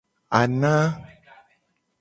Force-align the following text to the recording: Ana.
Ana. 0.39 0.75